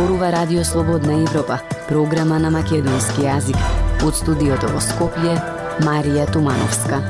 зборува 0.00 0.32
Радио 0.32 0.64
Слободна 0.64 1.12
Европа, 1.12 1.58
програма 1.88 2.38
на 2.38 2.50
македонски 2.50 3.26
јазик. 3.26 3.58
Од 4.00 4.16
студиото 4.16 4.70
во 4.72 4.80
Скопје, 4.80 5.34
Марија 5.84 6.24
Тумановска. 6.32 7.02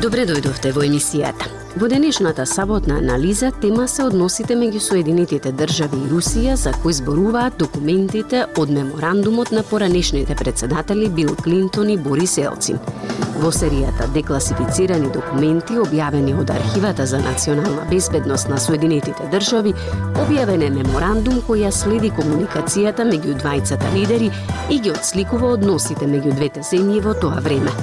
Добре 0.00 0.24
дојдовте 0.32 0.72
во 0.72 0.86
емисијата. 0.88 1.55
Во 1.76 1.88
денешната 1.88 2.46
саботна 2.46 2.94
анализа 2.98 3.50
тема 3.60 3.84
се 3.88 4.06
односите 4.08 4.54
меѓу 4.56 4.80
Соединетите 4.80 5.50
држави 5.52 5.98
и 6.00 6.06
Русија 6.08 6.54
за 6.56 6.70
кои 6.72 6.94
зборуваат 6.96 7.58
документите 7.60 8.46
од 8.56 8.70
меморандумот 8.72 9.50
на 9.52 9.60
поранешните 9.62 10.34
председатели 10.34 11.10
Бил 11.10 11.34
Клинтон 11.36 11.90
и 11.92 11.98
Борис 11.98 12.38
Елцин. 12.38 12.78
Во 13.42 13.50
серијата 13.52 14.08
декласифицирани 14.14 15.10
документи 15.12 15.76
објавени 15.82 16.32
од 16.40 16.54
Архивата 16.54 17.04
за 17.06 17.20
национална 17.20 17.84
безбедност 17.90 18.48
на 18.48 18.56
Соединетите 18.56 19.28
држави, 19.34 19.74
објавен 20.22 20.64
е 20.64 20.70
меморандум 20.78 21.42
кој 21.44 21.66
ја 21.66 21.74
следи 21.76 22.08
комуникацијата 22.08 23.04
меѓу 23.04 23.36
двајцата 23.42 23.92
лидери 23.92 24.32
и 24.70 24.80
ги 24.80 24.96
отсликува 24.96 25.52
односите 25.58 26.08
меѓу 26.08 26.32
двете 26.40 26.64
земји 26.64 27.04
во 27.04 27.12
тоа 27.20 27.44
време. 27.44 27.76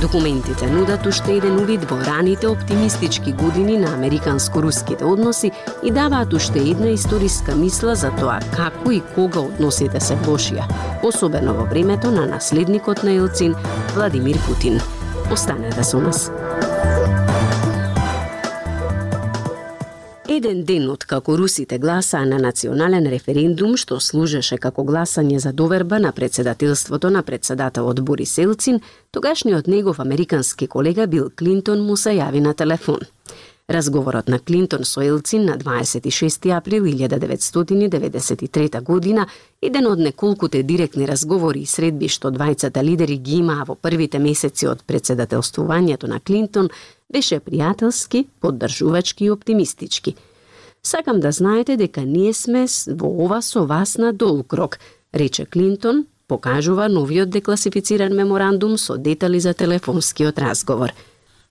Документите 0.00 0.66
нудат 0.66 1.06
уште 1.06 1.32
еден 1.36 1.56
увид 1.58 1.82
во 1.90 1.96
раните 2.06 2.46
оптимистички 2.46 3.32
години 3.32 3.78
на 3.78 3.88
американско-руските 3.94 5.04
односи 5.04 5.50
и 5.82 5.90
даваат 5.90 6.32
уште 6.32 6.58
една 6.58 6.88
историска 6.94 7.56
мисла 7.56 7.94
за 7.94 8.10
тоа 8.10 8.38
како 8.54 8.92
и 8.94 9.00
кога 9.14 9.40
односите 9.40 10.00
се 10.00 10.14
влошија, 10.22 10.68
особено 11.02 11.54
во 11.54 11.66
времето 11.66 12.10
на 12.10 12.26
наследникот 12.26 13.02
на 13.02 13.12
Елцин, 13.12 13.56
Владимир 13.94 14.38
Путин. 14.46 14.80
Останете 15.32 15.84
со 15.84 15.98
нас. 15.98 16.30
Еден 20.38 20.60
ден 20.62 20.84
од 20.92 21.02
како 21.10 21.34
русите 21.34 21.80
гласаа 21.82 22.26
на 22.30 22.36
национален 22.38 23.08
референдум 23.10 23.72
што 23.82 23.96
служеше 24.08 24.58
како 24.62 24.84
гласање 24.86 25.40
за 25.42 25.50
доверба 25.60 25.98
на 26.04 26.12
председателството 26.18 27.10
на 27.10 27.24
председателот 27.30 28.00
Борис 28.10 28.36
Елцин, 28.38 28.78
тогашниот 29.10 29.66
негов 29.66 29.98
американски 29.98 30.68
колега 30.74 31.06
Бил 31.06 31.30
Клинтон 31.38 31.82
му 31.86 31.96
се 31.96 32.12
јави 32.20 32.44
на 32.44 32.54
телефон. 32.54 33.00
Разговорот 33.68 34.28
на 34.28 34.38
Клинтон 34.38 34.84
со 34.84 35.02
Елцин 35.02 35.44
на 35.44 35.58
26 35.58 36.56
април 36.56 36.84
1993 36.84 38.82
година, 38.82 39.26
еден 39.62 39.86
од 39.86 39.98
неколкуте 39.98 40.62
директни 40.62 41.08
разговори 41.08 41.66
и 41.66 41.66
средби 41.66 42.08
што 42.08 42.30
двајцата 42.30 42.84
лидери 42.84 43.18
ги 43.18 43.42
имаа 43.42 43.66
во 43.66 43.74
првите 43.74 44.22
месеци 44.22 44.70
од 44.70 44.86
председателствувањето 44.86 46.06
на 46.06 46.20
Клинтон, 46.20 46.70
беше 47.12 47.40
пријателски, 47.40 48.26
поддржувачки 48.40 49.24
и 49.24 49.30
оптимистички. 49.30 50.14
Сакам 50.82 51.20
да 51.20 51.32
знаете 51.32 51.76
дека 51.76 52.00
ние 52.00 52.32
сме 52.34 52.66
во 52.86 53.08
ова 53.24 53.42
со 53.42 53.66
вас 53.66 53.98
на 53.98 54.12
долг 54.12 54.52
рок, 54.52 54.78
рече 55.14 55.46
Клинтон, 55.46 56.06
покажува 56.28 56.88
новиот 56.88 57.30
декласифициран 57.30 58.16
меморандум 58.16 58.78
со 58.78 58.96
детали 58.96 59.38
за 59.40 59.54
телефонскиот 59.54 60.38
разговор. 60.38 60.92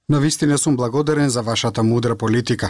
На 0.09 0.19
вистина 0.19 0.57
сум 0.57 0.75
благодарен 0.75 1.29
за 1.29 1.41
вашата 1.41 1.83
мудра 1.83 2.15
политика. 2.15 2.69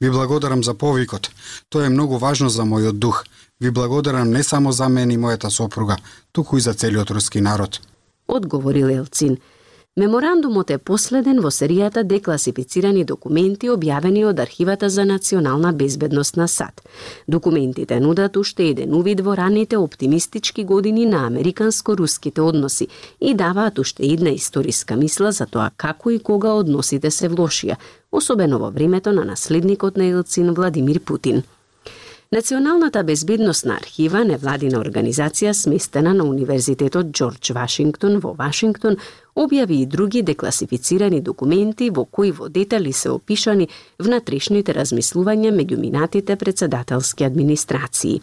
Ви 0.00 0.10
благодарам 0.10 0.64
за 0.64 0.74
повикот. 0.74 1.30
Тоа 1.68 1.86
е 1.86 1.88
многу 1.88 2.18
важно 2.18 2.48
за 2.48 2.62
мојот 2.62 2.92
дух. 2.92 3.24
Ви 3.60 3.70
благодарам 3.70 4.30
не 4.30 4.42
само 4.42 4.72
за 4.72 4.88
мене 4.88 5.14
и 5.14 5.18
мојата 5.18 5.48
сопруга, 5.48 5.96
туку 6.32 6.56
и 6.56 6.60
за 6.60 6.74
целиот 6.74 7.10
руски 7.10 7.40
народ. 7.40 7.80
Одговорил 8.28 8.86
Елцин– 8.86 9.38
Меморандумот 9.96 10.70
е 10.70 10.76
последен 10.76 11.38
во 11.40 11.48
серијата 11.48 12.02
декласифицирани 12.04 13.04
документи 13.08 13.70
објавени 13.72 14.26
од 14.28 14.42
Архивата 14.44 14.90
за 14.92 15.06
национална 15.08 15.70
безбедност 15.72 16.36
на 16.36 16.48
САД. 16.48 16.82
Документите 17.28 17.96
нудат 18.00 18.36
уште 18.36 18.66
еден 18.74 18.92
увид 18.94 19.22
во 19.24 19.36
раните 19.36 19.78
оптимистички 19.80 20.64
години 20.64 21.06
на 21.06 21.24
американско-руските 21.30 22.40
односи 22.40 22.88
и 23.20 23.34
даваат 23.34 23.78
уште 23.78 24.04
една 24.04 24.36
историска 24.36 24.96
мисла 24.96 25.32
за 25.32 25.46
тоа 25.46 25.70
како 25.76 26.10
и 26.10 26.18
кога 26.18 26.52
односите 26.52 27.10
се 27.10 27.32
влошија, 27.32 27.80
особено 28.12 28.58
во 28.58 28.70
времето 28.70 29.12
на 29.12 29.24
наследникот 29.24 29.96
на 29.96 30.04
Елцин 30.04 30.52
Владимир 30.52 31.00
Путин. 31.00 31.42
Националната 32.32 33.04
безбедносна 33.04 33.76
архива, 33.80 34.24
невладина 34.24 34.80
организација 34.82 35.52
сместена 35.54 36.12
на 36.12 36.24
Универзитетот 36.24 37.14
Џорџ 37.14 37.52
Вашингтон 37.54 38.18
во 38.18 38.34
Вашингтон, 38.34 38.96
објави 39.36 39.82
и 39.82 39.86
други 39.86 40.22
декласифицирани 40.22 41.20
документи 41.20 41.90
во 41.90 42.04
кои 42.04 42.32
во 42.32 42.48
детали 42.48 42.92
се 42.92 43.10
опишани 43.10 43.68
внатрешните 43.98 44.72
размислувања 44.72 45.52
меѓу 45.52 45.76
минатите 45.76 46.36
председателски 46.36 47.24
администрации. 47.24 48.22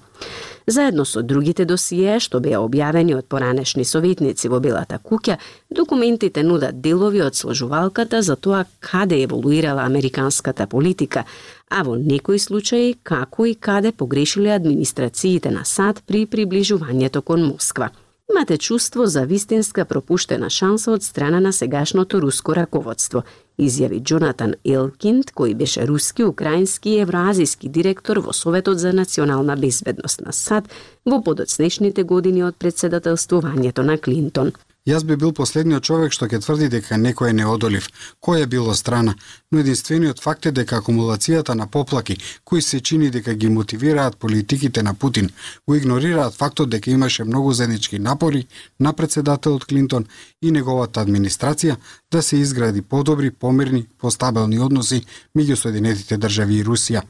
Заедно 0.68 1.06
со 1.06 1.22
другите 1.22 1.66
досие 1.66 2.20
што 2.20 2.40
беа 2.40 2.62
објавени 2.64 3.16
од 3.18 3.28
поранешни 3.30 3.86
советници 3.86 4.50
во 4.50 4.60
Белата 4.60 4.98
куќа, 4.98 5.38
документите 5.70 6.44
нудат 6.44 6.82
делови 6.82 7.22
од 7.22 7.36
сложувалката 7.36 8.22
за 8.22 8.36
тоа 8.36 8.66
каде 8.80 9.22
еволуирала 9.24 9.84
американската 9.86 10.68
политика, 10.68 11.26
а 11.70 11.84
во 11.84 11.96
некои 11.96 12.40
случаи 12.40 12.96
како 13.04 13.46
и 13.46 13.56
каде 13.56 13.92
погрешиле 13.92 14.56
администрациите 14.56 15.52
на 15.52 15.66
САД 15.66 16.02
при 16.08 16.26
приближувањето 16.26 17.22
кон 17.22 17.46
Москва– 17.46 17.90
имате 18.34 18.58
чувство 18.58 19.06
за 19.06 19.26
вистинска 19.26 19.86
пропуштена 19.86 20.50
шанса 20.50 20.92
од 20.92 21.04
страна 21.04 21.40
на 21.40 21.54
сегашното 21.54 22.22
руско 22.22 22.56
раководство, 22.56 23.22
изјави 23.60 24.02
Джонатан 24.02 24.56
Елкинд, 24.66 25.30
кој 25.32 25.54
беше 25.54 25.86
руски, 25.88 26.24
украински 26.24 26.90
и 26.90 27.00
евроазиски 27.06 27.70
директор 27.70 28.18
во 28.18 28.34
Советот 28.34 28.80
за 28.80 28.94
национална 28.94 29.56
безбедност 29.56 30.22
на 30.26 30.34
САД 30.34 30.70
во 31.06 31.22
подоцнешните 31.24 32.04
години 32.04 32.44
од 32.44 32.58
председателствувањето 32.58 33.86
на 33.86 33.98
Клинтон. 33.98 34.52
Јас 34.84 35.06
би 35.08 35.16
бил 35.16 35.32
последниот 35.32 35.86
човек 35.88 36.12
што 36.12 36.28
ќе 36.28 36.42
тврди 36.44 36.68
дека 36.72 36.98
некој 37.00 37.30
е 37.32 37.36
неодолив, 37.38 37.86
кој 38.20 38.42
е 38.44 38.48
било 38.52 38.74
страна, 38.76 39.14
но 39.52 39.62
единствениот 39.62 40.20
факт 40.20 40.50
е 40.50 40.52
дека 40.52 40.82
акумулацијата 40.82 41.56
на 41.56 41.70
поплаки, 41.76 42.18
кои 42.44 42.62
се 42.62 42.82
чини 42.82 43.10
дека 43.10 43.34
ги 43.34 43.48
мотивираат 43.48 44.18
политиките 44.18 44.84
на 44.84 44.94
Путин, 44.94 45.30
го 45.68 45.76
игнорираат 45.76 46.36
фактот 46.36 46.70
дека 46.70 46.92
имаше 46.92 47.24
многу 47.24 47.54
заеднички 47.54 48.00
напори 48.00 48.46
на 48.80 48.94
председателот 48.94 49.66
Клинтон 49.66 50.06
и 50.42 50.52
неговата 50.52 51.00
администрација 51.00 51.78
да 52.12 52.22
се 52.22 52.38
изгради 52.38 52.82
подобри, 52.82 53.32
помирни, 53.32 53.88
постабилни 54.00 54.60
односи 54.60 55.06
меѓу 55.38 55.56
Соединетите 55.56 56.18
држави 56.18 56.60
и 56.60 56.66
Русија 56.66 57.08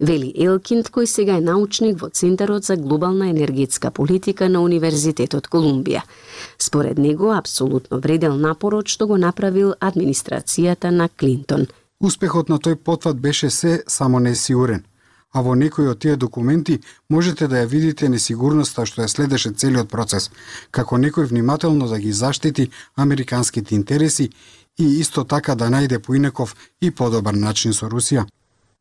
вели 0.00 0.32
Елкинд, 0.36 0.90
кој 0.90 1.06
сега 1.06 1.36
е 1.38 1.44
научник 1.44 2.00
во 2.00 2.08
Центарот 2.08 2.64
за 2.64 2.76
глобална 2.76 3.30
енергетска 3.30 3.90
политика 3.90 4.48
на 4.48 4.62
Универзитетот 4.62 5.48
Колумбија. 5.48 6.02
Според 6.58 6.98
него, 6.98 7.32
апсолутно 7.32 8.00
вредел 8.00 8.36
напорот 8.36 8.88
што 8.88 9.06
го 9.06 9.16
направил 9.16 9.74
администрацијата 9.80 10.90
на 10.90 11.08
Клинтон. 11.08 11.66
Успехот 12.00 12.48
на 12.48 12.58
тој 12.58 12.74
потват 12.74 13.20
беше 13.20 13.50
се 13.50 13.82
само 13.86 14.18
несигурен, 14.20 14.84
а 15.32 15.40
во 15.40 15.54
некои 15.54 15.88
од 15.88 15.98
тие 15.98 16.16
документи 16.16 16.80
можете 17.08 17.48
да 17.48 17.64
ја 17.64 17.66
видите 17.66 18.08
несигурноста 18.08 18.86
што 18.86 19.02
ја 19.02 19.08
следеше 19.08 19.52
целиот 19.52 19.88
процес, 19.88 20.30
како 20.70 20.96
некој 20.96 21.24
внимателно 21.24 21.88
да 21.88 21.98
ги 21.98 22.12
заштити 22.12 22.70
американските 22.96 23.74
интереси 23.74 24.30
и 24.78 25.00
исто 25.00 25.24
така 25.24 25.54
да 25.54 25.70
најде 25.72 25.98
поинеков 25.98 26.56
и 26.80 26.90
подобар 26.90 27.34
начин 27.34 27.72
со 27.72 27.88
Русија. 27.88 28.26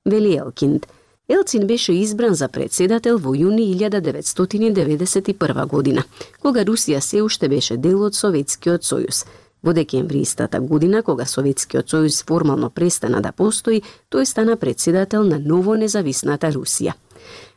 Вели 0.05 0.35
Елкинд, 0.35 0.85
Елцин 1.29 1.67
беше 1.67 1.93
избран 1.93 2.35
за 2.35 2.47
председател 2.47 3.17
во 3.17 3.31
јуни 3.33 3.65
1991 3.73 5.66
година, 5.67 6.03
кога 6.41 6.61
Русија 6.66 6.99
се 6.99 7.23
уште 7.25 7.49
беше 7.49 7.77
дел 7.77 8.03
од 8.05 8.13
Советскиот 8.13 8.85
сојуз. 8.85 9.25
Во 9.63 9.73
декември 9.73 10.22
истата 10.22 10.61
година, 10.61 11.01
кога 11.01 11.25
Советскиот 11.25 11.89
сојуз 11.89 12.22
формално 12.27 12.69
престана 12.69 13.22
да 13.25 13.31
постои, 13.31 13.81
тој 14.13 14.25
стана 14.25 14.55
председател 14.55 15.23
на 15.23 15.39
ново 15.39 15.73
независната 15.73 16.53
Русија. 16.53 16.93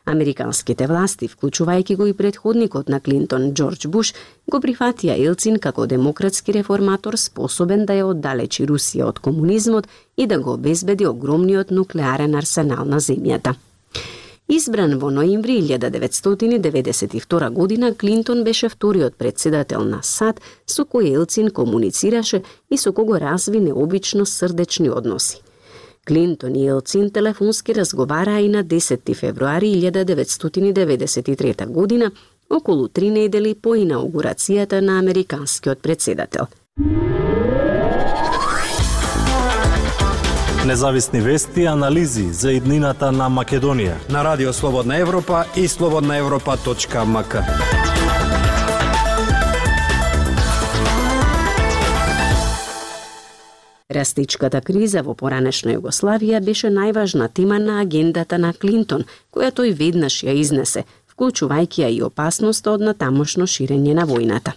Американските 0.09 0.87
власти, 0.87 1.27
вклучувајќи 1.29 1.95
го 1.95 2.07
и 2.09 2.13
предходникот 2.17 2.89
на 2.89 2.99
Клинтон, 2.99 3.51
Џорџ 3.53 3.87
Буш, 3.93 4.13
го 4.49 4.59
прифатија 4.63 5.15
Елцин 5.17 5.59
како 5.61 5.85
демократски 5.85 6.55
реформатор 6.55 7.17
способен 7.17 7.85
да 7.85 7.97
ја 7.99 8.09
оддалечи 8.09 8.65
Русија 8.65 9.09
од 9.11 9.19
комунизмот 9.19 9.87
и 10.17 10.27
да 10.27 10.39
го 10.39 10.53
обезбеди 10.57 11.05
огромниот 11.07 11.71
нуклеарен 11.71 12.35
арсенал 12.35 12.85
на 12.85 12.99
земјата. 12.99 13.55
Избран 14.49 14.97
во 14.97 15.11
ноември 15.13 15.59
1992 15.61 17.49
година, 17.53 17.93
Клинтон 17.93 18.43
беше 18.43 18.69
вториот 18.69 19.15
председател 19.15 19.83
на 19.85 19.99
САД 20.03 20.41
со 20.65 20.85
кој 20.89 21.13
Елцин 21.13 21.51
комуницираше 21.51 22.41
и 22.69 22.77
со 22.77 22.93
кого 22.93 23.19
разви 23.21 23.59
необично 23.59 24.25
срдечни 24.25 24.89
односи. 24.89 25.37
Клинтон 26.09 26.55
и 26.55 26.67
Елцин 26.67 27.11
телефонски 27.11 27.75
разговараа 27.75 28.41
и 28.41 28.49
на 28.49 28.63
10 28.63 29.15
февруари 29.15 29.65
1993 29.65 31.67
година, 31.67 32.11
околу 32.49 32.87
три 32.87 33.09
недели 33.09 33.53
по 33.53 33.75
инаугурацијата 33.75 34.81
на 34.81 34.99
американскиот 34.99 35.81
председател. 35.81 36.47
Независни 40.65 41.21
вести 41.21 41.61
и 41.61 41.65
анализи 41.65 42.33
за 42.33 42.51
иднината 42.51 43.11
на 43.11 43.29
Македонија. 43.29 44.09
На 44.09 44.23
Радио 44.23 44.53
Слободна 44.53 44.97
Европа 44.97 45.45
и 45.55 45.67
слободнаевропа.мк. 45.67 47.35
Растичката 53.89 54.61
криза 54.61 55.01
во 55.01 55.15
поранешна 55.17 55.73
Југославија 55.73 56.43
беше 56.45 56.69
најважна 56.69 57.25
тема 57.33 57.57
на 57.59 57.79
агендата 57.81 58.37
на 58.37 58.51
Клинтон, 58.53 59.05
која 59.33 59.49
тој 59.49 59.73
веднаш 59.79 60.19
ја 60.27 60.35
изнесе, 60.37 60.83
вклучувајќи 61.09 61.81
ја 61.81 61.89
и 61.95 62.03
опасноста 62.05 62.75
од 62.77 62.85
натамошно 62.85 63.47
ширење 63.49 63.95
на 63.97 64.05
војната. 64.05 64.53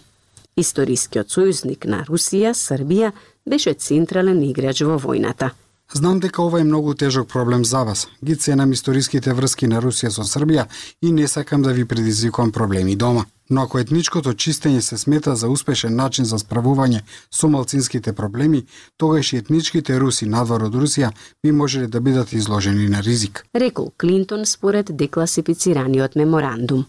Историскиот 0.55 1.33
сојузник 1.33 1.89
на 1.89 2.03
Русија, 2.05 2.53
Србија, 2.53 3.09
беше 3.49 3.73
централен 3.73 4.43
играч 4.45 4.83
во 4.85 4.99
војната. 5.01 5.49
Знам 5.93 6.19
дека 6.19 6.43
ова 6.43 6.61
е 6.61 6.69
многу 6.69 6.93
тежок 6.93 7.27
проблем 7.27 7.65
за 7.65 7.83
вас. 7.83 8.07
Ги 8.23 8.35
ценам 8.35 8.71
историските 8.71 9.33
врски 9.33 9.67
на 9.67 9.81
Русија 9.81 10.13
со 10.13 10.21
Србија 10.21 10.67
и 11.01 11.11
не 11.11 11.27
сакам 11.27 11.61
да 11.61 11.73
ви 11.73 11.85
предизвикувам 11.85 12.51
проблеми 12.51 12.95
дома. 12.95 13.25
Но 13.53 13.61
ако 13.61 13.77
етничкото 13.79 14.31
чистење 14.33 14.79
се 14.81 14.97
смета 14.97 15.35
за 15.35 15.47
успешен 15.53 15.93
начин 15.95 16.25
за 16.25 16.39
справување 16.41 17.03
со 17.29 17.47
малцинските 17.47 18.13
проблеми, 18.17 18.63
тогаш 18.97 19.33
и 19.33 19.37
етничките 19.37 19.99
руси 20.01 20.25
надвор 20.25 20.63
од 20.65 20.73
Русија 20.73 21.11
би 21.43 21.51
можеле 21.51 21.87
да 21.87 22.01
бидат 22.01 22.33
изложени 22.33 22.87
на 22.89 23.03
ризик. 23.03 23.43
Рекол 23.55 23.91
Клинтон 24.01 24.45
според 24.45 24.89
декласифицираниот 24.97 26.15
меморандум. 26.15 26.85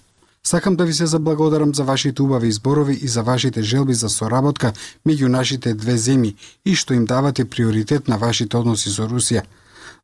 Сакам 0.47 0.77
да 0.77 0.85
ви 0.85 0.93
се 0.93 1.07
заблагодарам 1.07 1.75
за 1.75 1.85
вашите 1.85 2.23
убави 2.23 2.49
изборови 2.49 2.99
и 3.03 3.09
за 3.09 3.23
вашите 3.23 3.63
желби 3.63 3.95
за 3.95 4.09
соработка 4.09 4.73
меѓу 5.07 5.29
нашите 5.29 5.75
две 5.75 5.99
земји 6.01 6.35
и 6.65 6.75
што 6.75 6.95
им 6.95 7.05
давате 7.05 7.45
приоритет 7.45 8.09
на 8.09 8.17
вашите 8.17 8.57
односи 8.57 8.89
со 8.89 9.05
Русија. 9.05 9.45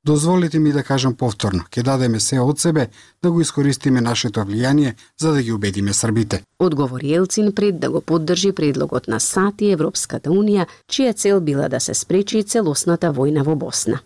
Дозволите 0.06 0.58
ми 0.58 0.72
да 0.72 0.82
кажам 0.82 1.12
повторно, 1.14 1.66
ќе 1.68 1.82
дадеме 1.84 2.20
се 2.24 2.38
од 2.40 2.58
себе 2.58 2.86
да 3.22 3.30
го 3.30 3.40
искористиме 3.40 4.00
нашето 4.00 4.40
влијание 4.40 4.94
за 5.20 5.32
да 5.32 5.42
ги 5.42 5.52
убедиме 5.52 5.92
србите. 5.92 6.42
Одговори 6.58 7.12
Елцин 7.12 7.52
пред 7.52 7.80
да 7.80 7.90
го 7.90 8.00
поддржи 8.00 8.52
предлогот 8.52 9.08
на 9.08 9.20
САД 9.20 9.60
и 9.60 9.72
Европската 9.76 10.30
Унија, 10.30 10.64
чија 10.88 11.12
цел 11.12 11.40
била 11.40 11.68
да 11.68 11.80
се 11.80 11.94
спречи 11.94 12.42
целосната 12.42 13.12
војна 13.12 13.44
во 13.44 13.56
Босна. 13.56 14.00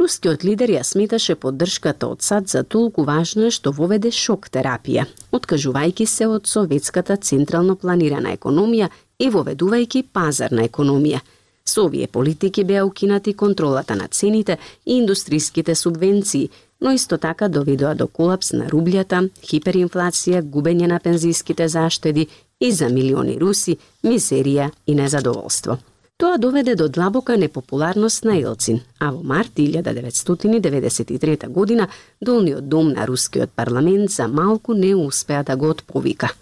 Рускиот 0.00 0.42
лидер 0.44 0.72
ја 0.74 0.82
сметаше 0.82 1.36
поддршката 1.36 2.08
од 2.08 2.22
САД 2.22 2.48
за 2.48 2.62
толку 2.64 3.04
важна 3.04 3.50
што 3.54 3.70
воведе 3.70 4.10
шок 4.10 4.50
терапија, 4.50 5.06
откажувајќи 5.30 6.06
се 6.06 6.26
од 6.26 6.50
советската 6.50 7.16
централно 7.16 7.76
планирана 7.76 8.34
економија 8.34 8.90
и 9.20 9.30
воведувајќи 9.30 10.02
пазарна 10.12 10.66
економија. 10.66 11.20
Со 11.64 11.84
овие 11.84 12.06
политики 12.06 12.64
беа 12.64 12.84
укинати 12.86 13.34
контролата 13.34 13.96
на 13.96 14.08
цените 14.08 14.58
и 14.86 14.98
индустриските 14.98 15.74
субвенции, 15.74 16.50
но 16.80 16.90
исто 16.90 17.18
така 17.18 17.48
доведоа 17.48 17.94
до 17.94 18.08
колапс 18.08 18.52
на 18.52 18.66
рублјата, 18.66 19.28
хиперинфлација, 19.46 20.42
губење 20.42 20.86
на 20.86 20.98
пензиските 20.98 21.68
заштеди 21.68 22.26
и 22.60 22.72
за 22.72 22.88
милиони 22.88 23.38
руси, 23.40 23.78
мизерија 24.04 24.70
и 24.86 24.94
незадоволство. 24.94 25.78
Тоа 26.18 26.38
доведе 26.38 26.74
до 26.74 26.88
длабока 26.88 27.36
непопуларност 27.36 28.24
на 28.24 28.36
Елцин, 28.38 28.80
а 28.98 29.10
во 29.10 29.22
март 29.22 29.50
1993 29.56 31.48
година 31.48 31.88
долниот 32.20 32.68
дом 32.68 32.92
на 32.92 33.06
рускиот 33.06 33.50
парламент 33.50 34.10
за 34.10 34.28
малку 34.28 34.74
не 34.74 34.94
успеа 34.94 35.42
да 35.42 35.56
го 35.56 35.70
отповика. 35.70 36.34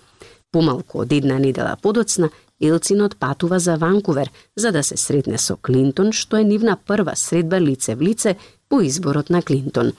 Помалку 0.52 1.02
од 1.04 1.12
една 1.12 1.38
недела 1.38 1.76
подоцна, 1.82 2.30
Елцинот 2.60 3.16
патува 3.16 3.58
за 3.58 3.76
Ванкувер 3.76 4.30
за 4.56 4.72
да 4.72 4.82
се 4.82 4.96
сретне 4.96 5.38
со 5.38 5.56
Клинтон, 5.56 6.12
што 6.12 6.36
е 6.36 6.44
нивна 6.44 6.76
прва 6.76 7.16
средба 7.16 7.60
лице 7.60 7.94
в 7.94 8.02
лице 8.02 8.36
по 8.68 8.80
изборот 8.80 9.30
на 9.30 9.42
Клинтон. 9.42 9.92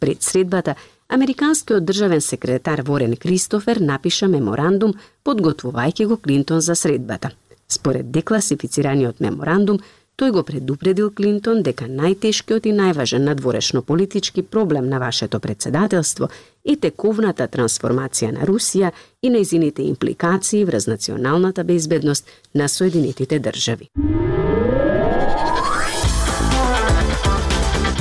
Пред 0.00 0.22
средбата, 0.22 0.74
Американскиот 1.08 1.84
државен 1.84 2.20
секретар 2.20 2.82
Ворен 2.82 3.16
Кристофер 3.16 3.76
напиша 3.76 4.28
меморандум 4.28 4.94
подготвувајќи 5.24 6.06
го 6.06 6.16
Клинтон 6.16 6.60
за 6.60 6.74
средбата– 6.74 7.30
Според 7.72 8.10
декласифицираниот 8.10 9.20
меморандум, 9.20 9.78
тој 10.16 10.30
го 10.30 10.42
предупредил 10.42 11.10
Клинтон 11.10 11.62
дека 11.62 11.88
најтешкиот 11.88 12.66
и 12.68 12.72
најважен 12.72 13.24
надворешно 13.24 13.82
политички 13.82 14.42
проблем 14.42 14.88
на 14.88 14.98
вашето 14.98 15.40
председателство 15.40 16.28
е 16.64 16.76
тековната 16.76 17.48
трансформација 17.48 18.32
на 18.32 18.46
Русија 18.46 18.92
и 19.22 19.30
нејзините 19.30 19.86
импликации 19.88 20.64
врз 20.64 20.86
националната 20.86 21.64
безбедност 21.64 22.28
на 22.54 22.68
Соединетите 22.68 23.38
држави. 23.38 23.88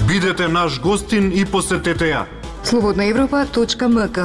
Бидете 0.07 0.47
наш 0.47 0.81
гостин 0.81 1.31
и 1.31 1.45
посетете 1.45 2.11
ја. 2.11 2.25
Слободна 2.63 3.05
Европа.мк 3.05 4.19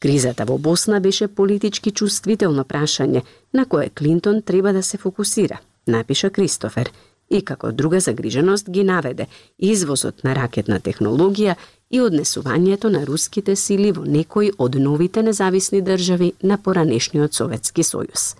Кризата 0.00 0.44
во 0.44 0.58
Босна 0.58 1.00
беше 1.00 1.28
политички 1.28 1.90
чувствително 1.90 2.64
прашање 2.64 3.22
на 3.52 3.66
кое 3.66 3.90
Клинтон 3.90 4.42
треба 4.42 4.72
да 4.72 4.82
се 4.82 4.96
фокусира, 4.96 5.58
напиша 5.86 6.30
Кристофер, 6.30 6.90
и 7.30 7.42
како 7.44 7.72
друга 7.72 8.00
загриженост 8.00 8.70
ги 8.70 8.82
наведе 8.84 9.26
извозот 9.58 10.24
на 10.24 10.34
ракетна 10.34 10.80
технологија 10.80 11.54
и 11.90 12.00
однесувањето 12.00 12.88
на 12.88 13.04
руските 13.06 13.56
сили 13.56 13.92
во 13.92 14.04
некои 14.04 14.50
од 14.58 14.74
новите 14.74 15.22
независни 15.22 15.82
држави 15.82 16.32
на 16.42 16.58
поранешниот 16.58 17.34
Советски 17.34 17.82
сојуз. 17.82 18.34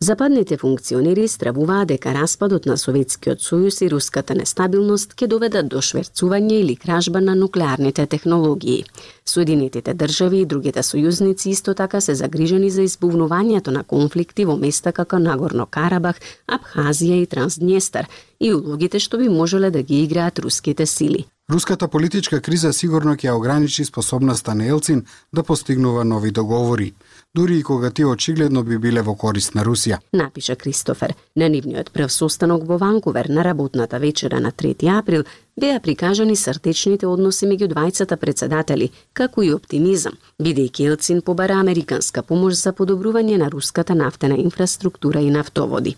Западните 0.00 0.56
функционери 0.56 1.28
стравуваа 1.28 1.84
дека 1.84 2.12
распадот 2.14 2.66
на 2.70 2.76
Советскиот 2.78 3.40
сојуз 3.42 3.80
и 3.82 3.88
руската 3.90 4.34
нестабилност 4.38 5.16
ќе 5.18 5.26
доведат 5.26 5.66
до 5.72 5.80
шверцување 5.82 6.60
или 6.60 6.76
кражба 6.78 7.18
на 7.20 7.34
нуклеарните 7.34 8.06
технологии. 8.06 8.84
Соединетите 9.26 9.94
држави 9.94 10.44
и 10.44 10.46
другите 10.46 10.84
сојузници 10.86 11.50
исто 11.50 11.74
така 11.74 12.00
се 12.00 12.14
загрижени 12.14 12.70
за 12.70 12.86
избувнувањето 12.86 13.74
на 13.74 13.82
конфликти 13.82 14.44
во 14.44 14.54
места 14.56 14.92
како 14.92 15.18
Нагорно 15.18 15.66
Карабах, 15.66 16.22
Абхазија 16.46 17.18
и 17.22 17.26
Трансднестар 17.26 18.06
и 18.38 18.54
улогите 18.54 19.02
што 19.02 19.18
би 19.18 19.28
можеле 19.28 19.70
да 19.70 19.82
ги 19.82 20.04
играат 20.04 20.38
руските 20.38 20.86
сили. 20.86 21.26
Руската 21.50 21.88
политичка 21.88 22.40
криза 22.40 22.72
сигурно 22.72 23.16
ќе 23.16 23.34
ограничи 23.34 23.84
способноста 23.84 24.54
на 24.54 24.66
Елцин 24.66 25.06
да 25.34 25.42
постигнува 25.42 26.04
нови 26.04 26.30
договори 26.30 26.92
дури 27.38 27.58
и 27.58 27.62
кога 27.62 27.90
тие 27.90 28.06
очигледно 28.06 28.62
би 28.62 28.78
биле 28.78 29.02
во 29.02 29.14
корист 29.14 29.54
на 29.54 29.62
Русија. 29.62 29.98
Напиша 30.12 30.56
Кристофер. 30.56 31.14
На 31.36 31.48
нивниот 31.48 31.92
прв 31.94 32.10
состанок 32.10 32.64
во 32.66 32.78
Ванкувер 32.78 33.28
на 33.28 33.44
работната 33.44 33.98
вечера 33.98 34.40
на 34.40 34.50
3 34.50 34.98
април 34.98 35.24
беа 35.56 35.80
прикажани 35.80 36.36
сртечните 36.36 37.06
односи 37.06 37.46
меѓу 37.46 37.70
двајцата 37.74 38.16
председатели, 38.16 38.90
како 39.12 39.42
и 39.42 39.52
оптимизам, 39.54 40.18
бидејќи 40.42 40.90
Елцин 40.90 41.22
побара 41.22 41.60
американска 41.62 42.22
помош 42.22 42.58
за 42.58 42.72
подобрување 42.72 43.38
на 43.38 43.50
руската 43.50 43.94
нафтена 43.94 44.38
инфраструктура 44.38 45.20
и 45.20 45.30
нафтоводи. 45.30 45.96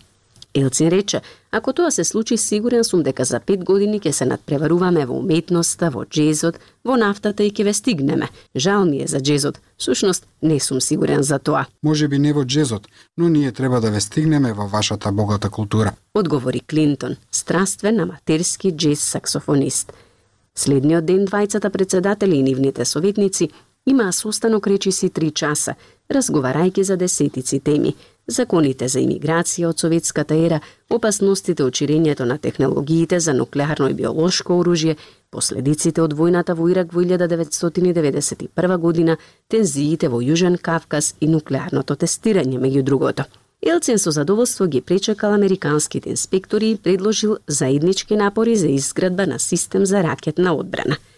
Елцин 0.53 0.89
рече, 0.89 1.21
ако 1.51 1.73
тоа 1.73 1.91
се 1.91 2.03
случи, 2.03 2.37
сигурен 2.37 2.83
сум 2.83 3.03
дека 3.03 3.25
за 3.25 3.39
пет 3.39 3.63
години 3.63 3.99
ќе 3.99 4.11
се 4.11 4.25
надпреваруваме 4.25 5.05
во 5.05 5.15
уметноста, 5.19 5.89
во 5.89 6.03
джезот, 6.05 6.59
во 6.83 6.97
нафтата 6.99 7.43
и 7.43 7.51
ќе 7.51 7.63
ве 7.63 7.73
стигнеме. 7.73 8.27
Жал 8.55 8.85
ми 8.85 9.03
е 9.03 9.07
за 9.07 9.21
джезот. 9.21 9.59
Сушност, 9.79 10.27
не 10.41 10.59
сум 10.59 10.81
сигурен 10.81 11.23
за 11.23 11.39
тоа. 11.39 11.65
Може 11.83 12.07
би 12.07 12.19
не 12.19 12.33
во 12.33 12.45
джезот, 12.45 12.87
но 13.17 13.29
ние 13.29 13.51
треба 13.51 13.81
да 13.81 13.91
ве 13.91 14.01
стигнеме 14.01 14.53
во 14.53 14.67
вашата 14.67 15.11
богата 15.11 15.49
култура. 15.49 15.93
Одговори 16.13 16.59
Клинтон, 16.59 17.15
страствен 17.31 17.99
аматерски 17.99 18.71
джез 18.71 18.99
саксофонист. 18.99 19.93
Следниот 20.55 21.05
ден 21.05 21.27
двајцата 21.27 21.69
председатели 21.69 22.35
и 22.35 22.43
нивните 22.43 22.85
советници 22.85 23.49
имаа 23.85 24.11
состанок 24.11 24.67
речиси 24.67 25.09
три 25.09 25.31
часа, 25.31 25.75
разговарајќи 26.09 26.81
за 26.81 26.97
десетици 26.97 27.59
теми– 27.59 27.95
законите 28.31 28.87
за 28.87 29.01
имиграција 29.01 29.69
од 29.71 29.79
советската 29.79 30.35
ера, 30.35 30.59
опасностите 30.89 31.63
од 31.63 31.75
ширењето 31.77 32.25
на 32.25 32.37
технологиите 32.37 33.19
за 33.19 33.33
нуклеарно 33.33 33.89
и 33.89 33.97
биолошко 33.97 34.59
оружје, 34.61 34.95
последиците 35.31 36.01
од 36.01 36.15
војната 36.17 36.55
во 36.57 36.69
Ирак 36.69 36.93
во 36.93 37.03
1991 37.03 38.77
година, 38.77 39.17
тензиите 39.47 40.09
во 40.09 40.21
Јужен 40.21 40.57
Кавказ 40.57 41.15
и 41.21 41.27
нуклеарното 41.27 41.95
тестирање 41.95 42.59
меѓу 42.59 42.83
другото. 42.83 43.25
Елцин 43.61 43.99
со 43.99 44.11
задоволство 44.11 44.65
ги 44.65 44.81
пречекал 44.81 45.33
американските 45.33 46.09
инспектори 46.09 46.71
и 46.71 46.77
предложил 46.77 47.37
заеднички 47.47 48.15
напори 48.15 48.55
за 48.55 48.67
изградба 48.67 49.27
на 49.27 49.39
систем 49.39 49.85
за 49.85 50.03
ракетна 50.03 50.55
одбрана– 50.55 50.97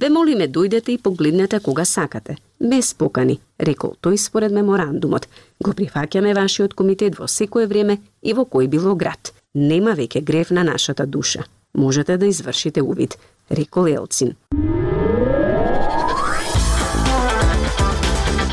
Ве 0.00 0.08
молиме 0.08 0.46
дојдете 0.48 0.94
и 0.94 0.98
погледнете 0.98 1.58
кога 1.60 1.84
сакате. 1.84 2.36
Без 2.60 2.94
покани, 2.94 3.40
рекол 3.58 3.96
тој 4.00 4.16
според 4.16 4.52
меморандумот. 4.52 5.26
Го 5.60 5.74
прифаќаме 5.76 6.32
вашиот 6.34 6.74
комитет 6.74 7.18
во 7.18 7.28
секое 7.28 7.66
време 7.66 7.98
и 8.22 8.32
во 8.32 8.46
кој 8.48 8.68
било 8.72 8.94
град. 8.96 9.34
Нема 9.54 9.92
веќе 9.92 10.24
грев 10.24 10.50
на 10.50 10.64
нашата 10.64 11.06
душа. 11.06 11.44
Можете 11.74 12.16
да 12.16 12.26
извршите 12.26 12.82
увид, 12.82 13.18
рекол 13.50 13.86
Елцин. 13.92 14.36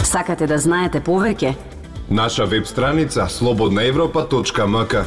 Сакате 0.03 0.47
да 0.47 0.57
знаете 0.57 0.99
повеќе? 0.99 1.55
Наша 2.09 2.45
веб 2.45 2.67
страница 2.67 3.27
слободнаевропа.мк 3.29 5.05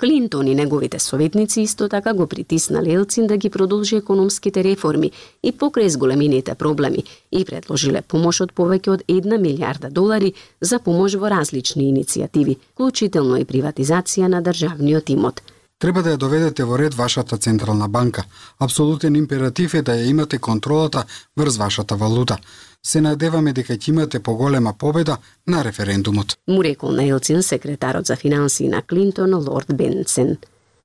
Клинтон 0.00 0.46
и 0.46 0.54
неговите 0.54 0.98
советници 0.98 1.60
исто 1.60 1.88
така 1.88 2.14
го 2.14 2.26
притиснале 2.26 2.92
Елцин 2.92 3.26
да 3.26 3.36
ги 3.36 3.50
продолжи 3.50 3.96
економските 3.96 4.64
реформи 4.64 5.10
и 5.42 5.52
покрај 5.52 5.88
зголемините 5.92 6.54
проблеми 6.54 7.04
и 7.30 7.44
предложиле 7.44 8.00
помош 8.00 8.40
од 8.40 8.54
повеќе 8.56 8.94
од 8.96 9.04
1 9.04 9.36
милиарда 9.36 9.90
долари 9.92 10.32
за 10.60 10.80
помош 10.80 11.20
во 11.20 11.28
различни 11.28 11.92
иницијативи, 11.92 12.56
вклучително 12.72 13.36
и 13.36 13.44
приватизација 13.44 14.32
на 14.32 14.40
државниот 14.40 15.12
имот. 15.12 15.44
Треба 15.80 16.02
да 16.04 16.12
ја 16.12 16.20
доведете 16.20 16.64
во 16.68 16.76
ред 16.76 16.94
вашата 16.94 17.38
централна 17.38 17.88
банка. 17.88 18.24
Апсолутен 18.60 19.16
императив 19.16 19.74
е 19.74 19.82
да 19.82 19.94
ја 19.96 20.10
имате 20.10 20.38
контролата 20.38 21.04
врз 21.36 21.56
вашата 21.56 21.96
валута. 21.96 22.36
Се 22.82 23.00
надеваме 23.00 23.52
дека 23.52 23.72
ќе 23.72 23.88
имате 23.88 24.20
поголема 24.20 24.74
победа 24.78 25.16
на 25.46 25.64
референдумот. 25.64 26.36
Му 26.48 26.64
рекол 26.64 26.92
на 26.92 27.04
Елцин 27.04 27.42
секретарот 27.42 28.06
за 28.06 28.16
финансии 28.16 28.68
на 28.68 28.82
Клинтон 28.82 29.34
Лорд 29.34 29.76
Бенсен. 29.76 30.36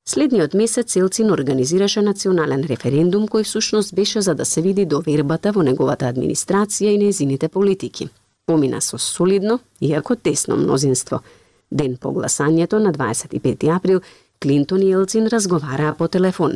Следниот 0.08 0.54
месец 0.54 0.96
Елцин 0.96 1.32
организираше 1.32 2.02
национален 2.02 2.64
референдум 2.64 3.28
кој 3.28 3.44
всушност 3.44 3.96
беше 3.96 4.22
за 4.22 4.36
да 4.36 4.46
се 4.46 4.62
види 4.62 4.86
довербата 4.86 5.52
во 5.52 5.64
неговата 5.64 6.06
администрација 6.06 6.96
и 6.96 6.98
незините 6.98 7.48
политики. 7.48 8.10
Помина 8.46 8.82
со 8.82 8.98
солидно, 8.98 9.60
иако 9.82 10.16
тесно 10.16 10.56
мнозинство. 10.58 11.20
Ден 11.72 11.98
по 11.98 12.14
гласањето 12.14 12.80
на 12.80 12.94
25 12.94 13.76
април 13.76 14.02
Клинтон 14.46 14.82
и 14.82 14.92
Елцин 14.92 15.28
разговараа 15.28 15.96
по 15.98 16.08
телефон. 16.08 16.52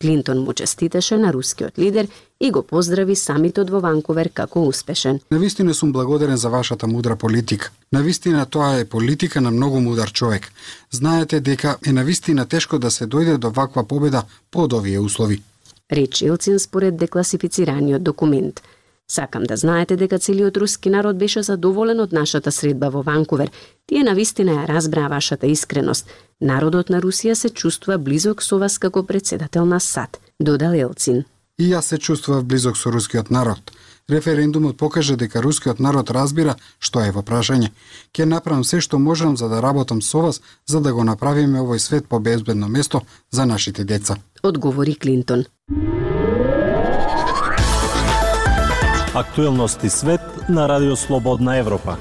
Клинтон 0.00 0.38
му 0.38 0.52
честитеше 0.52 1.16
на 1.16 1.32
рускиот 1.32 1.78
лидер 1.78 2.08
и 2.40 2.50
го 2.50 2.62
поздрави 2.62 3.16
самитот 3.16 3.70
во 3.70 3.80
Ванкувер 3.80 4.28
како 4.28 4.66
успешен. 4.68 5.20
Навистина 5.30 5.74
сум 5.74 5.92
благодарен 5.92 6.36
за 6.36 6.50
вашата 6.50 6.86
мудра 6.86 7.16
политика. 7.16 7.70
Навистина 7.92 8.46
тоа 8.46 8.80
е 8.80 8.84
политика 8.84 9.40
на 9.40 9.50
многу 9.50 9.80
мудар 9.80 10.12
човек. 10.12 10.52
Знаете 10.90 11.40
дека 11.40 11.76
е 11.86 11.92
навистина 11.92 12.46
тешко 12.46 12.78
да 12.78 12.90
се 12.90 13.06
дојде 13.06 13.38
до 13.38 13.50
ваква 13.50 13.84
победа 13.88 14.22
под 14.50 14.72
овие 14.72 15.00
услови. 15.00 15.42
Речи 15.92 16.26
Елцин 16.26 16.58
според 16.58 16.96
декласифицираниот 16.96 18.02
документ– 18.02 18.60
Сакам 19.10 19.42
да 19.42 19.56
знаете 19.56 19.96
дека 19.96 20.18
целиот 20.18 20.56
руски 20.56 20.90
народ 20.90 21.18
беше 21.18 21.42
задоволен 21.42 22.00
од 22.00 22.12
нашата 22.12 22.52
средба 22.52 22.90
во 22.94 23.02
Ванкувер. 23.02 23.50
Тие 23.86 24.04
на 24.06 24.14
вистина 24.14 24.52
ја 24.52 24.68
разбраа 24.68 25.08
вашата 25.10 25.50
искреност. 25.50 26.06
Народот 26.40 26.90
на 26.94 27.00
Русија 27.02 27.34
се 27.34 27.50
чувствува 27.50 27.98
близок 27.98 28.42
со 28.42 28.58
вас 28.58 28.78
како 28.78 29.02
председател 29.02 29.66
на 29.66 29.80
САД, 29.80 30.20
додал 30.40 30.78
Елцин. 30.78 31.24
И 31.58 31.72
јас 31.72 31.90
се 31.90 31.98
чувствував 31.98 32.44
близок 32.44 32.76
со 32.76 32.90
рускиот 32.90 33.30
народ. 33.30 33.72
Референдумот 34.10 34.76
покажа 34.78 35.16
дека 35.16 35.42
рускиот 35.42 35.80
народ 35.80 36.10
разбира 36.10 36.54
што 36.78 37.02
е 37.02 37.10
во 37.10 37.26
прашање. 37.26 37.72
Ке 38.12 38.26
направам 38.26 38.62
се 38.64 38.78
што 38.80 38.98
можам 38.98 39.36
за 39.36 39.48
да 39.48 39.58
работам 39.60 40.02
со 40.02 40.22
вас, 40.22 40.40
за 40.66 40.80
да 40.80 40.94
го 40.94 41.02
направиме 41.04 41.58
овој 41.58 41.78
свет 41.78 42.06
по 42.06 42.20
безбедно 42.20 42.68
место 42.68 43.02
за 43.30 43.46
нашите 43.46 43.84
деца. 43.84 44.16
Одговори 44.42 44.94
Клинтон. 44.94 45.44
Актуелности 49.14 49.88
свет 49.88 50.20
на 50.48 50.68
Радио 50.68 50.96
Слободна 50.96 51.56
Европа. 51.56 51.96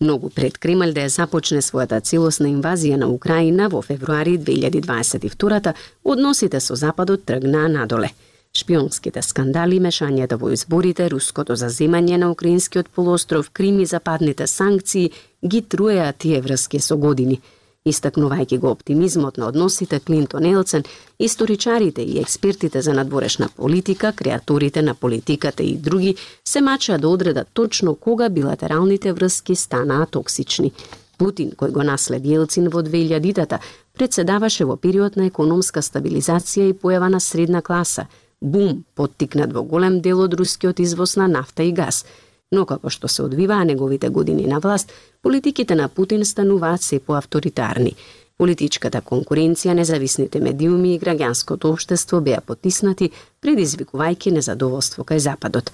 Многу 0.00 0.30
пред 0.30 0.58
Кремљ 0.58 0.90
да 0.92 1.04
ја 1.06 1.12
започне 1.14 1.60
својата 1.62 2.00
целосна 2.02 2.48
инвазија 2.50 2.96
на 2.98 3.06
Украина 3.06 3.68
во 3.70 3.78
февруари 3.82 4.34
2022 4.38 5.74
односите 6.02 6.60
со 6.60 6.74
Западот 6.74 7.24
тргнаа 7.24 7.68
надоле. 7.68 8.10
Шпионските 8.58 9.22
скандали, 9.22 9.78
мешањето 9.78 10.34
во 10.34 10.50
изборите, 10.50 11.06
руското 11.08 11.54
заземање 11.54 12.18
на 12.18 12.32
украинскиот 12.34 12.90
полуостров 12.90 13.50
Крим 13.50 13.78
и 13.80 13.86
западните 13.86 14.46
санкции 14.46 15.12
ги 15.46 15.62
труеа 15.62 16.12
тие 16.12 16.40
врски 16.40 16.80
со 16.80 16.96
години– 16.96 17.40
Истакнувајќи 17.88 18.58
го 18.60 18.72
оптимизмот 18.74 19.38
на 19.40 19.46
односите 19.48 20.00
Клинтон 20.00 20.44
Елцен, 20.44 20.84
историчарите 21.18 22.02
и 22.02 22.18
експертите 22.20 22.82
за 22.82 22.92
надворешна 22.92 23.48
политика, 23.56 24.12
креаторите 24.12 24.82
на 24.82 24.94
политиката 24.94 25.62
и 25.62 25.76
други 25.76 26.14
се 26.44 26.60
мачаа 26.60 26.98
да 26.98 27.08
одредат 27.08 27.48
точно 27.52 27.94
кога 27.94 28.28
билатералните 28.28 29.12
врски 29.12 29.54
станаа 29.54 30.06
токсични. 30.06 30.72
Путин, 31.18 31.50
кој 31.50 31.72
го 31.74 31.82
наследи 31.82 32.34
Елцин 32.34 32.68
во 32.68 32.82
2000-тата, 32.82 33.58
председаваше 33.94 34.64
во 34.64 34.76
период 34.76 35.16
на 35.16 35.26
економска 35.26 35.82
стабилизација 35.82 36.68
и 36.68 36.76
појава 36.76 37.08
на 37.10 37.20
средна 37.20 37.62
класа, 37.62 38.06
бум, 38.40 38.84
поттикнат 38.94 39.52
во 39.52 39.64
голем 39.64 40.00
дел 40.00 40.20
од 40.20 40.34
рускиот 40.34 40.80
извоз 40.80 41.16
на 41.16 41.26
нафта 41.28 41.62
и 41.62 41.72
газ– 41.72 42.04
но 42.52 42.64
како 42.66 42.90
што 42.90 43.08
се 43.08 43.22
одвиваа 43.22 43.64
неговите 43.64 44.08
години 44.08 44.46
на 44.46 44.58
власт, 44.60 44.92
политиките 45.22 45.74
на 45.74 45.88
Путин 45.88 46.24
стануваат 46.24 46.82
се 46.82 46.98
поавторитарни. 47.00 47.94
Политичката 48.38 49.00
конкуренција, 49.02 49.74
независните 49.74 50.40
медиуми 50.40 50.94
и 50.94 50.98
граѓанското 51.00 51.72
општество 51.72 52.20
беа 52.20 52.40
потиснати, 52.40 53.10
предизвикувајќи 53.42 54.32
незадоволство 54.32 55.04
кај 55.04 55.18
Западот. 55.18 55.72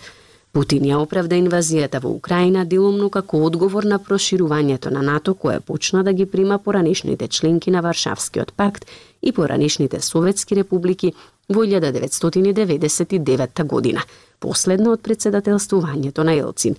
Путин 0.55 0.85
ја 0.87 1.01
оправда 1.03 1.35
инвазијата 1.35 1.99
во 1.99 2.13
Украина 2.15 2.63
делумно 2.65 3.09
како 3.11 3.41
одговор 3.47 3.85
на 3.91 3.99
проширувањето 3.99 4.93
на 4.95 5.03
НАТО 5.03 5.35
кое 5.35 5.59
почна 5.61 6.05
да 6.05 6.13
ги 6.13 6.27
прима 6.27 6.59
поранешните 6.59 7.29
членки 7.29 7.71
на 7.71 7.83
Варшавскиот 7.83 8.53
пакт 8.53 8.87
и 9.23 9.33
поранешните 9.33 10.01
советски 10.01 10.57
републики 10.57 11.13
во 11.49 11.65
1999 11.65 13.65
година 13.65 14.03
последно 14.41 14.93
од 14.93 15.01
председателствувањето 15.01 16.23
на 16.23 16.35
Елцин. 16.35 16.75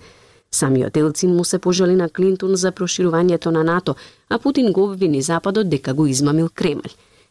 Самиот 0.50 0.96
Елцин 0.96 1.36
му 1.36 1.44
се 1.44 1.58
пожели 1.58 1.96
на 1.96 2.08
Клинтон 2.08 2.56
за 2.56 2.72
проширувањето 2.72 3.50
на 3.50 3.64
НАТО, 3.64 3.94
а 4.28 4.38
Путин 4.38 4.72
го 4.72 4.84
обвини 4.84 5.22
Западот 5.22 5.68
дека 5.68 5.94
го 5.94 6.06
измамил 6.06 6.48
Кремљ. 6.48 6.90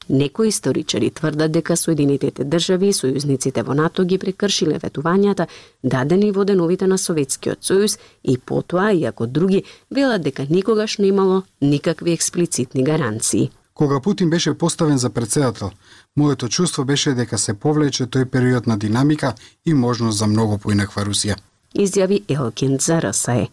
Некои 0.10 0.48
историчари 0.48 1.10
тврдат 1.10 1.52
дека 1.52 1.78
Соединетите 1.78 2.44
држави 2.44 2.92
и 2.92 2.94
сојузниците 2.94 3.64
во 3.66 3.74
НАТО 3.74 4.04
ги 4.06 4.20
прекршиле 4.22 4.78
ветувањата 4.78 5.48
дадени 5.84 6.32
во 6.32 6.46
деновите 6.46 6.86
на 6.88 6.98
Советскиот 6.98 7.66
сојуз 7.66 7.98
и 8.24 8.38
потоа, 8.38 8.92
иако 8.94 9.26
други, 9.26 9.64
велат 9.90 10.22
дека 10.22 10.46
никогаш 10.50 10.98
немало 10.98 11.44
никакви 11.62 12.14
експлицитни 12.14 12.84
гаранции. 12.84 13.50
Кога 13.76 14.00
Путин 14.00 14.30
беше 14.30 14.58
поставен 14.58 14.98
за 14.98 15.10
председател, 15.10 15.72
моето 16.18 16.50
чувство 16.50 16.86
беше 16.86 17.14
дека 17.14 17.38
се 17.38 17.54
повлече 17.54 18.08
тој 18.08 18.26
период 18.26 18.68
на 18.68 18.78
динамика 18.80 19.34
и 19.66 19.74
можност 19.74 20.18
за 20.18 20.28
многу 20.28 20.58
поинаква 20.58 21.04
Русија. 21.04 21.36
Изјави 21.76 22.22
Елкин 22.32 22.78
за 22.80 23.02
РСЕ. 23.04 23.50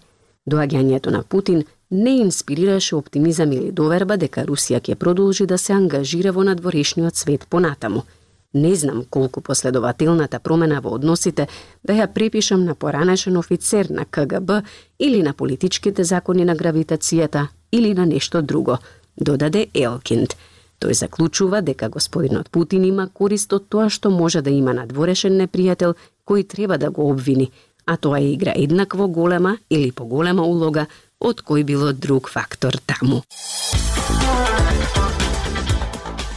Доаѓањето 0.47 1.11
на 1.11 1.23
Путин 1.23 1.65
не 1.91 2.11
инспирираше 2.23 2.97
оптимизам 2.97 3.53
или 3.53 3.73
доверба 3.73 4.17
дека 4.17 4.47
Русија 4.47 4.79
ќе 4.79 4.95
продолжи 4.95 5.47
да 5.47 5.59
се 5.59 5.73
ангажира 5.73 6.33
во 6.33 6.47
надворешниот 6.47 7.17
свет 7.17 7.47
понатаму. 7.51 8.07
Не 8.55 8.75
знам 8.77 9.05
колку 9.11 9.41
последователната 9.41 10.39
промена 10.39 10.81
во 10.81 10.95
односите 10.95 11.49
да 11.83 11.93
ја 11.99 12.07
препишам 12.07 12.65
на 12.65 12.75
поранешен 12.75 13.37
офицер 13.37 13.91
на 13.91 14.05
КГБ 14.05 14.63
или 14.99 15.23
на 15.23 15.33
политичките 15.35 16.05
закони 16.05 16.45
на 16.45 16.55
гравитацијата 16.55 17.49
или 17.73 17.95
на 17.95 18.07
нешто 18.07 18.43
друго– 18.43 18.79
додаде 19.17 19.67
Елкинд. 19.75 20.37
Тој 20.83 20.95
заклучува 20.99 21.63
дека 21.63 21.89
господинот 21.89 22.51
Путин 22.51 22.85
има 22.85 23.09
корист 23.09 23.53
од 23.53 23.69
тоа 23.69 23.89
што 23.91 24.11
може 24.11 24.43
да 24.43 24.51
има 24.51 24.75
надворешен 24.75 25.39
непријател 25.39 25.95
кој 26.27 26.47
треба 26.49 26.79
да 26.79 26.91
го 26.91 27.11
обвини, 27.11 27.53
а 27.87 27.97
тоа 27.97 28.19
е 28.19 28.33
игра 28.33 28.53
еднакво 28.57 29.09
голема 29.09 29.59
или 29.71 29.93
поголема 29.93 30.43
улога 30.43 30.87
од 31.21 31.43
кој 31.43 31.63
било 31.65 31.93
друг 31.93 32.29
фактор 32.29 32.75
таму. 32.87 33.23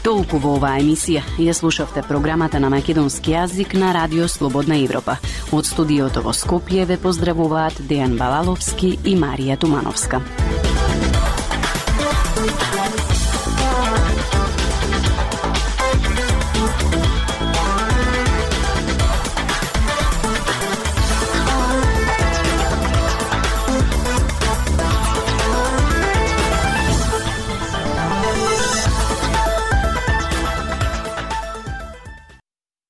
Толку 0.05 0.37
во 0.37 0.51
оваа 0.59 0.77
емисија 0.77 1.23
ја 1.41 1.53
слушавте 1.57 2.03
програмата 2.05 2.59
на 2.61 2.69
македонски 2.69 3.33
јазик 3.33 3.73
на 3.73 3.89
Радио 3.97 4.27
Слободна 4.29 4.77
Европа. 4.77 5.17
Од 5.49 5.65
студиото 5.65 6.21
во 6.21 6.29
Скопје 6.29 6.85
ве 6.85 6.99
поздравуваат 7.01 7.81
Дејан 7.89 8.13
Балаловски 8.21 8.99
и 9.01 9.17
Марија 9.17 9.57
Тумановска. 9.57 10.21